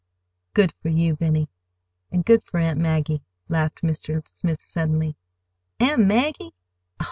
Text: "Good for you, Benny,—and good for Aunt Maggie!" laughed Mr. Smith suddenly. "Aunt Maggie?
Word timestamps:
"Good 0.55 0.73
for 0.81 0.89
you, 0.89 1.15
Benny,—and 1.15 2.25
good 2.25 2.43
for 2.43 2.57
Aunt 2.59 2.79
Maggie!" 2.79 3.21
laughed 3.49 3.83
Mr. 3.83 4.27
Smith 4.27 4.63
suddenly. 4.63 5.15
"Aunt 5.79 6.07
Maggie? 6.07 6.55